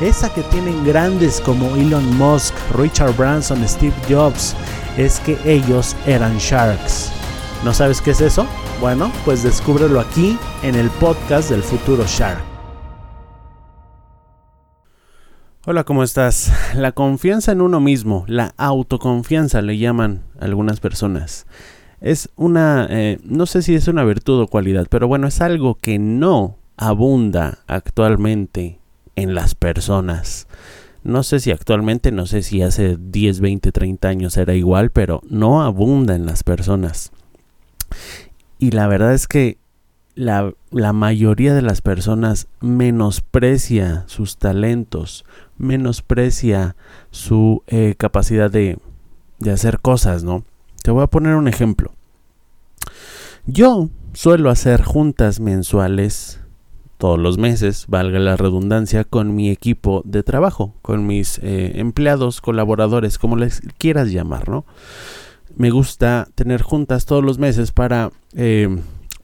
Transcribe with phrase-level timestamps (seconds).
[0.00, 4.56] esa que tienen grandes como Elon Musk, Richard Branson, Steve Jobs,
[4.96, 7.12] es que ellos eran sharks.
[7.64, 8.46] ¿No sabes qué es eso?
[8.80, 12.42] Bueno, pues descúbrelo aquí en el podcast del futuro Shark.
[15.66, 16.50] Hola, ¿cómo estás?
[16.74, 21.46] La confianza en uno mismo, la autoconfianza le llaman algunas personas.
[22.00, 25.74] Es una, eh, no sé si es una virtud o cualidad, pero bueno, es algo
[25.74, 28.79] que no abunda actualmente
[29.16, 30.46] en las personas.
[31.02, 35.22] No sé si actualmente, no sé si hace 10, 20, 30 años era igual, pero
[35.28, 37.12] no abunda en las personas.
[38.58, 39.56] Y la verdad es que
[40.14, 40.52] la,
[40.92, 45.24] mayoría de las personas menosprecia sus talentos,
[45.56, 46.76] menosprecia
[47.10, 48.78] su eh, capacidad de,
[49.38, 50.44] de hacer cosas, ¿no?
[50.82, 51.94] Te voy a poner un ejemplo.
[53.46, 56.40] Yo suelo hacer juntas mensuales
[57.00, 62.42] todos los meses, valga la redundancia, con mi equipo de trabajo, con mis eh, empleados,
[62.42, 64.66] colaboradores, como les quieras llamar, ¿no?
[65.56, 68.68] Me gusta tener juntas todos los meses para, eh,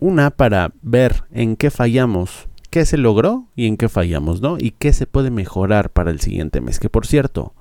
[0.00, 4.56] una, para ver en qué fallamos, qué se logró y en qué fallamos, ¿no?
[4.58, 6.80] Y qué se puede mejorar para el siguiente mes.
[6.80, 7.52] Que por cierto,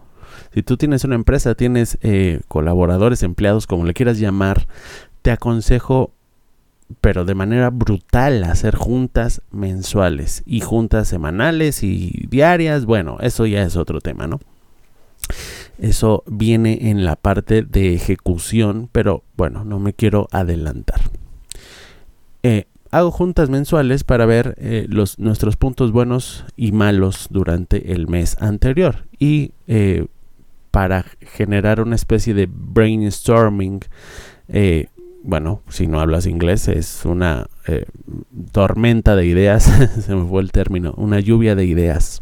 [0.53, 4.65] si tú tienes una empresa, tienes eh, colaboradores, empleados, como le quieras llamar,
[5.21, 6.13] te aconsejo
[7.01, 12.85] pero de manera brutal hacer juntas mensuales y juntas semanales y diarias.
[12.85, 14.39] Bueno, eso ya es otro tema, ¿no?
[15.79, 21.01] Eso viene en la parte de ejecución, pero bueno, no me quiero adelantar.
[22.43, 28.07] Eh, hago juntas mensuales para ver eh, los, nuestros puntos buenos y malos durante el
[28.07, 30.05] mes anterior y eh,
[30.71, 33.81] para generar una especie de brainstorming
[35.25, 37.85] bueno, si no hablas inglés, es una eh,
[38.51, 39.63] tormenta de ideas,
[39.99, 42.21] se me fue el término, una lluvia de ideas.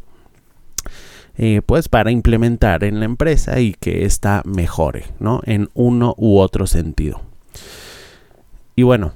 [1.36, 5.42] Eh, pues para implementar en la empresa y que ésta mejore, ¿no?
[5.46, 7.22] En uno u otro sentido.
[8.76, 9.14] Y bueno,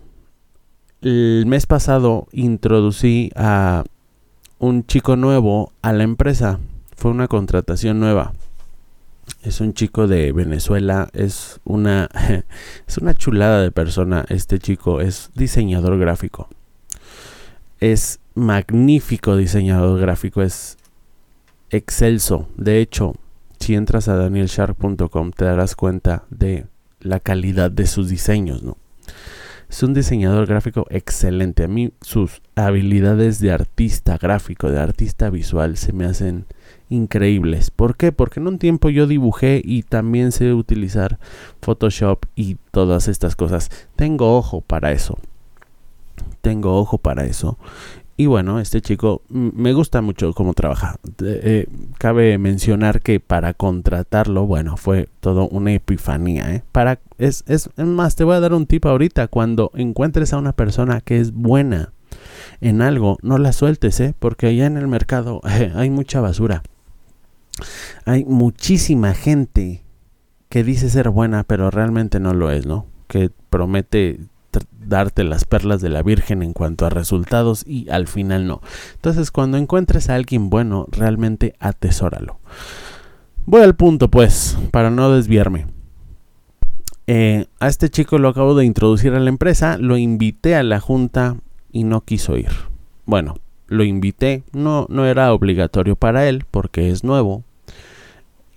[1.02, 3.84] el mes pasado introducí a
[4.60, 6.60] un chico nuevo a la empresa.
[6.96, 8.34] Fue una contratación nueva
[9.44, 12.10] es un chico de Venezuela, es una,
[12.88, 16.50] es una chulada de persona este chico, es diseñador gráfico.
[17.80, 20.78] Es magnífico diseñador gráfico, es
[21.70, 22.50] excelso.
[22.58, 23.16] De hecho,
[23.60, 26.66] si entras a danielshark.com te darás cuenta de
[27.00, 28.78] la calidad de sus diseños, ¿no?
[29.70, 31.66] Es un diseñador gráfico excelente.
[31.66, 36.46] A mí sus habilidades de artista gráfico, de artista visual, se me hacen
[36.90, 37.70] increíbles.
[37.70, 38.12] ¿Por qué?
[38.12, 41.20] Porque en un tiempo yo dibujé y también sé utilizar
[41.62, 43.70] Photoshop y todas estas cosas.
[43.96, 45.18] Tengo ojo para eso.
[46.42, 47.58] Tengo ojo para eso.
[48.20, 50.96] Y bueno, este chico me gusta mucho cómo trabaja.
[51.24, 51.68] Eh,
[52.00, 56.52] cabe mencionar que para contratarlo, bueno, fue todo una epifanía.
[56.56, 56.64] ¿eh?
[56.72, 59.28] Para, es, es más, te voy a dar un tip ahorita.
[59.28, 61.94] Cuando encuentres a una persona que es buena
[62.60, 64.16] en algo, no la sueltes, ¿eh?
[64.18, 65.40] porque allá en el mercado
[65.76, 66.64] hay mucha basura.
[68.06, 69.84] Hay muchísima gente
[70.50, 72.88] que dice ser buena, pero realmente no lo es, ¿no?
[73.08, 74.22] Que promete
[74.88, 78.62] darte las perlas de la Virgen en cuanto a resultados y al final no.
[78.96, 82.40] Entonces, cuando encuentres a alguien bueno, realmente atesóralo.
[83.46, 85.68] Voy al punto, pues, para no desviarme.
[87.08, 90.82] Eh, a este chico lo acabo de introducir a la empresa, lo invité a la
[90.82, 91.38] junta
[91.72, 92.52] y no quiso ir.
[93.06, 93.36] Bueno,
[93.68, 97.44] lo invité, no, no era obligatorio para él porque es nuevo,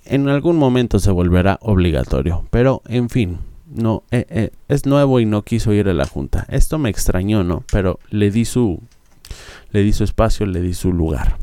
[0.04, 2.44] en algún momento se volverá obligatorio.
[2.50, 3.38] Pero, en fin,
[3.70, 6.46] no eh, eh, es nuevo y no quiso ir a la junta.
[6.48, 7.64] Esto me extrañó, ¿no?
[7.72, 8.80] Pero le di su
[9.72, 11.36] le di su espacio, le di su lugar.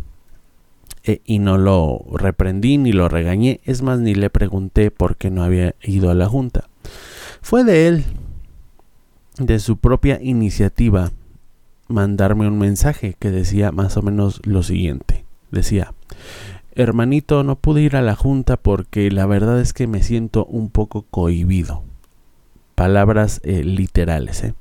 [1.04, 3.62] eh, y no lo reprendí ni lo regañé.
[3.66, 6.70] Es más, ni le pregunté por qué no había ido a la junta.
[7.42, 8.04] Fue de él,
[9.40, 11.12] de su propia iniciativa,
[11.88, 15.24] mandarme un mensaje que decía más o menos lo siguiente.
[15.52, 15.94] Decía,
[16.76, 20.70] hermanito, no pude ir a la junta porque la verdad es que me siento un
[20.70, 21.84] poco cohibido.
[22.78, 24.54] Palabras eh, literales, ¿eh?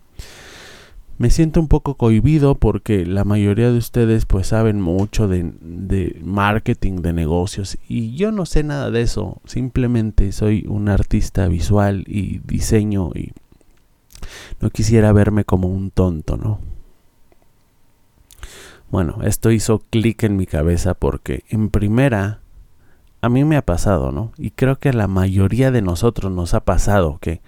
[1.18, 6.18] Me siento un poco cohibido porque la mayoría de ustedes pues saben mucho de, de,
[6.24, 9.42] marketing, de negocios y yo no sé nada de eso.
[9.44, 13.32] Simplemente soy un artista visual y diseño y
[14.62, 16.58] no quisiera verme como un tonto, ¿no?
[18.90, 22.40] Bueno, esto hizo clic en mi cabeza porque en primera
[23.20, 24.32] a mí me ha pasado, ¿no?
[24.38, 27.42] Y creo que a la mayoría de nosotros nos ha pasado que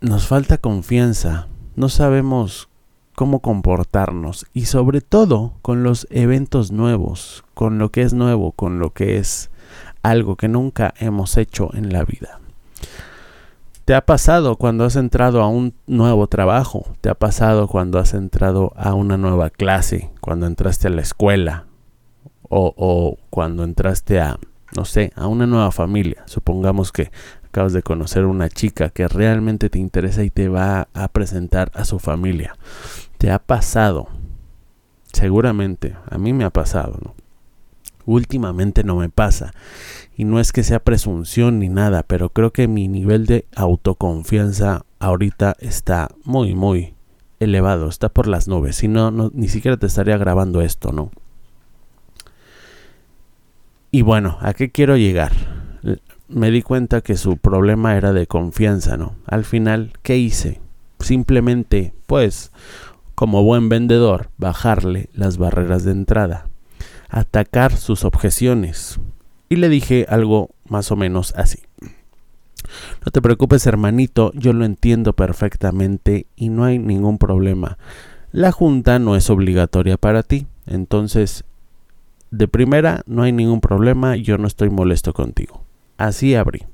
[0.00, 1.48] nos falta confianza
[1.78, 2.68] no sabemos
[3.14, 8.80] cómo comportarnos y sobre todo con los eventos nuevos, con lo que es nuevo, con
[8.80, 9.50] lo que es
[10.02, 12.40] algo que nunca hemos hecho en la vida.
[13.84, 16.84] ¿Te ha pasado cuando has entrado a un nuevo trabajo?
[17.00, 20.10] ¿Te ha pasado cuando has entrado a una nueva clase?
[20.20, 21.66] Cuando entraste a la escuela?
[22.48, 24.36] O, o cuando entraste a,
[24.76, 26.24] no sé, a una nueva familia.
[26.26, 27.12] Supongamos que
[27.58, 31.84] acabas de conocer una chica que realmente te interesa y te va a presentar a
[31.84, 32.56] su familia.
[33.18, 34.06] Te ha pasado.
[35.12, 37.16] Seguramente, a mí me ha pasado, ¿no?
[38.06, 39.54] Últimamente no me pasa.
[40.16, 44.84] Y no es que sea presunción ni nada, pero creo que mi nivel de autoconfianza
[45.00, 46.94] ahorita está muy, muy
[47.40, 47.88] elevado.
[47.88, 48.76] Está por las nubes.
[48.76, 51.10] Si no, no ni siquiera te estaría grabando esto, ¿no?
[53.90, 55.57] Y bueno, ¿a qué quiero llegar?
[56.28, 59.14] Me di cuenta que su problema era de confianza, ¿no?
[59.26, 60.60] Al final, ¿qué hice?
[61.00, 62.52] Simplemente, pues,
[63.14, 66.46] como buen vendedor, bajarle las barreras de entrada,
[67.08, 69.00] atacar sus objeciones.
[69.48, 71.60] Y le dije algo más o menos así.
[73.04, 77.78] No te preocupes, hermanito, yo lo entiendo perfectamente y no hay ningún problema.
[78.30, 81.44] La junta no es obligatoria para ti, entonces,
[82.30, 85.64] de primera, no hay ningún problema, yo no estoy molesto contigo.
[85.98, 86.64] Así abrí.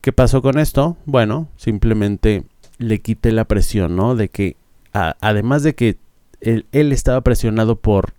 [0.00, 0.96] ¿Qué pasó con esto?
[1.06, 2.44] Bueno, simplemente
[2.78, 4.16] le quité la presión, ¿no?
[4.16, 4.56] De que,
[4.92, 5.98] además de que
[6.40, 8.12] él, estaba presionado por,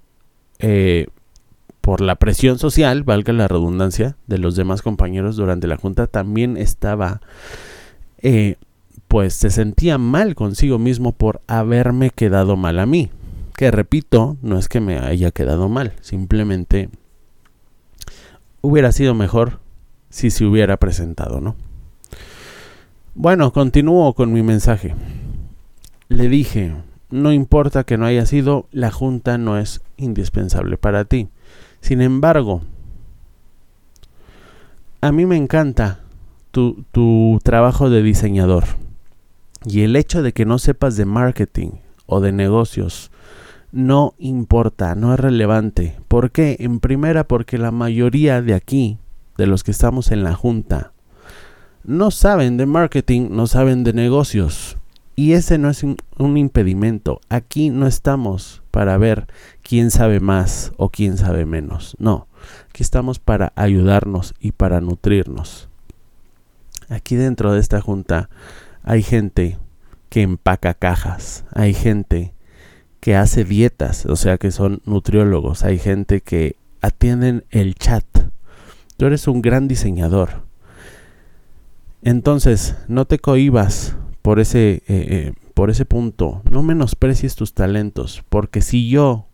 [0.60, 1.08] eh,
[1.82, 6.58] por la presión social, valga la redundancia, de los demás compañeros durante la junta, también
[6.58, 7.22] estaba,
[8.18, 8.56] eh,
[9.08, 13.10] pues se sentía mal consigo mismo por haberme quedado mal a mí.
[13.56, 16.90] Que repito, no es que me haya quedado mal, simplemente
[18.66, 19.60] hubiera sido mejor
[20.10, 21.56] si se hubiera presentado, ¿no?
[23.14, 24.96] Bueno, continúo con mi mensaje.
[26.10, 26.74] Le dije,
[27.10, 31.30] no importa que no haya sido, la junta no es indispensable para ti.
[31.80, 32.62] Sin embargo,
[35.02, 36.00] a mí me encanta
[36.52, 38.66] tu, tu, trabajo de diseñador.
[39.66, 41.72] Y el hecho de que no sepas de marketing
[42.06, 43.12] o de negocios
[43.76, 46.00] no importa, no es relevante.
[46.08, 46.56] ¿Por qué?
[46.62, 49.00] En primera, porque la mayoría de aquí,
[49.38, 50.94] de los que estamos en la junta,
[51.84, 54.78] no saben de marketing, no saben de negocios.
[55.18, 57.20] Y ese no es un impedimento.
[57.28, 59.28] Aquí no estamos para ver
[59.62, 61.98] quién sabe más o quién sabe menos.
[62.00, 62.28] No,
[62.70, 65.68] aquí estamos para ayudarnos y para nutrirnos.
[66.88, 68.30] Aquí dentro de esta junta
[68.84, 69.58] hay gente
[70.08, 72.35] que empaca cajas, hay gente
[73.06, 78.04] que hace dietas, o sea que son nutriólogos, hay gente que atienden el chat.
[78.98, 80.42] Tú eres un gran diseñador.
[82.02, 86.42] Entonces, no te cohibas por ese, eh, eh, por ese punto.
[86.50, 89.28] No menosprecies tus talentos, porque si yo,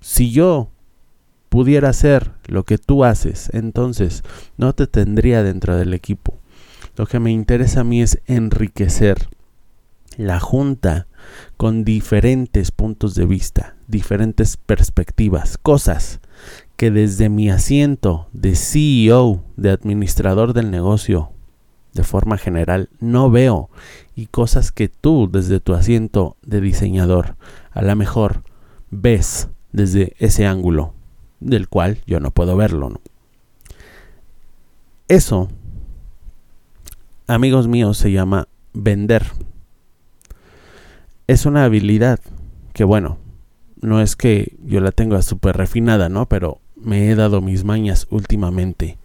[0.00, 0.70] si yo
[1.48, 4.22] pudiera hacer lo que tú haces, entonces
[4.56, 6.38] no te tendría dentro del equipo.
[6.94, 9.28] Lo que me interesa a mí es enriquecer
[10.16, 11.08] la junta
[11.56, 16.20] con diferentes puntos de vista, diferentes perspectivas, cosas
[16.76, 21.30] que desde mi asiento de CEO, de administrador del negocio,
[21.94, 23.70] de forma general, no veo
[24.14, 27.36] y cosas que tú desde tu asiento de diseñador
[27.72, 28.42] a lo mejor
[28.90, 30.94] ves desde ese ángulo
[31.40, 33.00] del cual yo no puedo verlo.
[35.08, 35.48] Eso,
[37.26, 39.26] amigos míos, se llama vender
[41.26, 42.20] es una habilidad
[42.72, 43.18] que bueno,
[43.80, 46.26] no es que yo la tenga súper refinada, ¿no?
[46.26, 48.98] Pero me he dado mis mañas últimamente.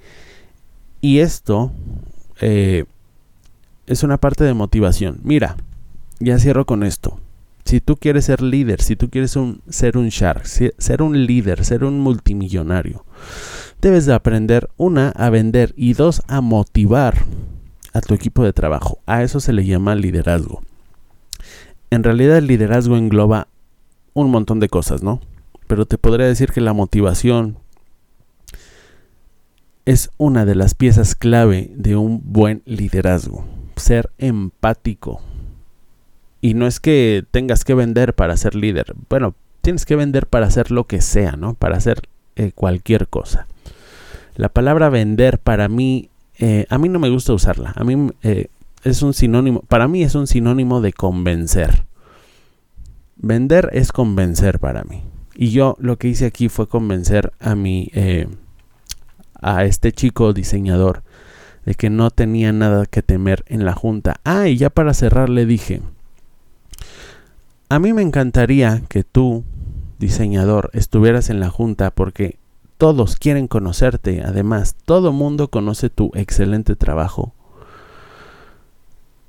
[1.01, 1.71] Y esto
[2.41, 2.85] eh,
[3.87, 5.19] es una parte de motivación.
[5.23, 5.57] Mira,
[6.19, 7.19] ya cierro con esto.
[7.65, 9.37] Si tú quieres ser líder, si tú quieres
[9.69, 13.05] ser un shark, ser un líder, ser un multimillonario,
[13.81, 17.25] debes de aprender, una, a vender y dos, a motivar
[17.93, 18.99] a tu equipo de trabajo.
[19.05, 20.63] A eso se le llama liderazgo.
[21.91, 23.48] En realidad el liderazgo engloba
[24.13, 25.21] un montón de cosas, ¿no?
[25.67, 27.57] Pero te podría decir que la motivación
[29.86, 33.45] es una de las piezas clave de un buen liderazgo.
[33.75, 35.21] Ser empático,
[36.41, 38.95] y no es que tengas que vender para ser líder.
[39.10, 41.53] Bueno, tienes que vender para hacer lo que sea, ¿no?
[41.53, 42.01] Para hacer
[42.36, 43.48] eh, cualquier cosa.
[44.36, 47.74] La palabra vender para mí, eh, a mí no me gusta usarla.
[47.75, 48.48] A mí eh,
[48.83, 51.85] es un sinónimo, para mí es un sinónimo de convencer.
[53.15, 55.03] Vender es convencer para mí.
[55.35, 57.91] Y yo lo que hice aquí fue convencer a mi,
[59.41, 61.03] a este chico diseñador
[61.65, 64.19] de que no tenía nada que temer en la junta.
[64.23, 65.81] Ah, y ya para cerrar le dije,
[67.69, 69.43] a mí me encantaría que tú,
[70.00, 72.38] diseñador, estuvieras en la junta porque
[72.77, 74.23] todos quieren conocerte.
[74.23, 77.33] Además, todo mundo conoce tu excelente trabajo.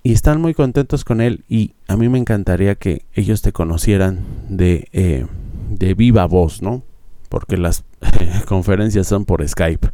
[0.03, 4.25] Y están muy contentos con él y a mí me encantaría que ellos te conocieran
[4.49, 5.27] de, eh,
[5.71, 6.83] de viva voz, ¿no?
[7.29, 7.85] Porque las
[8.47, 9.89] conferencias son por Skype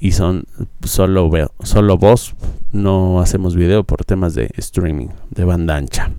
[0.00, 0.44] y son
[0.82, 1.30] solo,
[1.62, 2.34] solo voz,
[2.72, 6.10] no hacemos video por temas de streaming, de banda ancha.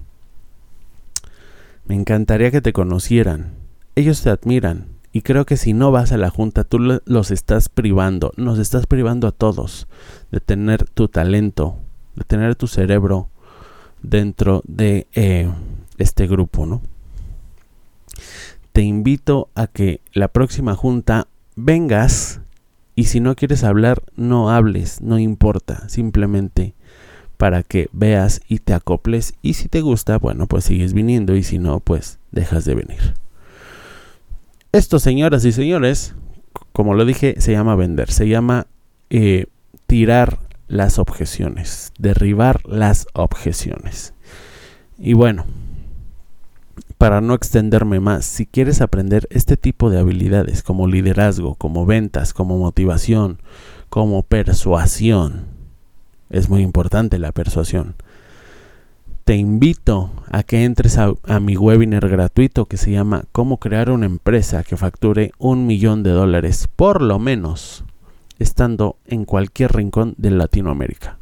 [1.85, 3.53] Me encantaría que te conocieran.
[3.95, 4.87] Ellos te admiran.
[5.11, 8.85] Y creo que si no vas a la junta, tú los estás privando, nos estás
[8.85, 9.87] privando a todos
[10.29, 11.77] de tener tu talento,
[12.15, 13.29] de tener tu cerebro
[14.01, 15.49] dentro de eh,
[15.97, 16.81] este grupo, ¿no?
[18.71, 22.41] Te invito a que la próxima junta vengas
[22.95, 26.73] y si no quieres hablar, no hables, no importa, simplemente
[27.37, 31.43] para que veas y te acoples y si te gusta, bueno, pues sigues viniendo y
[31.43, 33.13] si no, pues dejas de venir.
[34.71, 36.15] Esto, señoras y señores,
[36.71, 38.67] como lo dije, se llama vender, se llama
[39.09, 39.47] eh,
[39.87, 44.13] tirar las objeciones, derribar las objeciones.
[44.97, 45.45] Y bueno,
[46.97, 52.33] para no extenderme más, si quieres aprender este tipo de habilidades como liderazgo, como ventas,
[52.33, 53.39] como motivación,
[53.89, 55.45] como persuasión,
[56.29, 57.95] es muy importante la persuasión.
[59.25, 64.05] Te invito a que entres a, mi webinar gratuito que se llama Cómo crear una
[64.05, 67.83] empresa que facture un millón de dólares, por lo menos,
[68.39, 71.17] estando en cualquier rincón de Latinoamérica.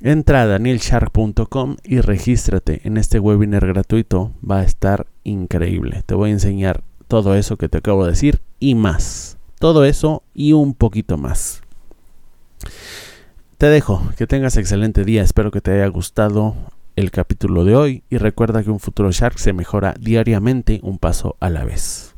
[0.00, 4.32] Entra a danielshark.com y regístrate en este webinar gratuito.
[4.48, 6.02] Va a estar increíble.
[6.06, 9.38] Te voy a enseñar todo eso que te acabo de decir y más.
[9.58, 11.62] Todo eso y un poquito más.
[13.56, 16.54] Te dejo, que tengas excelente día, espero que te haya gustado
[16.94, 21.36] el capítulo de hoy y recuerda que un futuro Shark se mejora diariamente un paso
[21.40, 22.14] a la vez.